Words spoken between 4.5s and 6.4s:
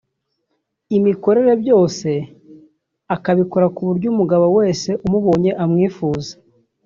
wese umubonye amwifuza